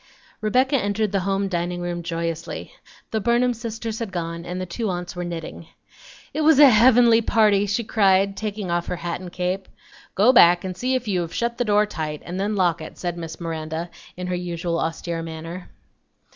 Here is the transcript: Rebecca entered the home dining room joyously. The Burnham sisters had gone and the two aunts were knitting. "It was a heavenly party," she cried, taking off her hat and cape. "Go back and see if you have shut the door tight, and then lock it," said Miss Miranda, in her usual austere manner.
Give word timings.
Rebecca 0.41 0.77
entered 0.79 1.11
the 1.11 1.19
home 1.29 1.47
dining 1.47 1.79
room 1.79 2.01
joyously. 2.01 2.73
The 3.11 3.19
Burnham 3.21 3.53
sisters 3.53 3.99
had 3.99 4.11
gone 4.11 4.45
and 4.47 4.59
the 4.59 4.65
two 4.65 4.89
aunts 4.89 5.15
were 5.15 5.23
knitting. 5.23 5.67
"It 6.33 6.41
was 6.41 6.57
a 6.57 6.71
heavenly 6.71 7.21
party," 7.21 7.67
she 7.67 7.83
cried, 7.83 8.35
taking 8.35 8.71
off 8.71 8.87
her 8.87 8.95
hat 8.95 9.21
and 9.21 9.31
cape. 9.31 9.67
"Go 10.15 10.33
back 10.33 10.63
and 10.63 10.75
see 10.75 10.95
if 10.95 11.07
you 11.07 11.21
have 11.21 11.35
shut 11.35 11.59
the 11.59 11.65
door 11.65 11.85
tight, 11.85 12.23
and 12.25 12.39
then 12.39 12.55
lock 12.55 12.81
it," 12.81 12.97
said 12.97 13.15
Miss 13.15 13.39
Miranda, 13.39 13.91
in 14.17 14.25
her 14.25 14.35
usual 14.35 14.79
austere 14.79 15.21
manner. 15.21 15.69